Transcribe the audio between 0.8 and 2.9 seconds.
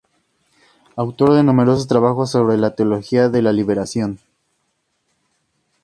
Autor de numerosos trabajos sobre la